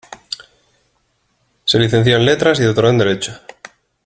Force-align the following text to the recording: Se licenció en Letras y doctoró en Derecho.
Se 1.63 1.77
licenció 1.77 2.15
en 2.17 2.25
Letras 2.25 2.59
y 2.59 2.63
doctoró 2.63 2.89
en 2.89 2.97
Derecho. 2.97 3.39